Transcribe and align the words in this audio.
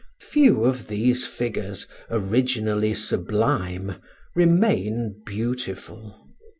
Few 0.21 0.63
of 0.65 0.87
these 0.87 1.27
figures, 1.27 1.85
originally 2.09 2.95
sublime, 2.95 3.97
remain 4.33 5.21
beautiful. 5.27 6.27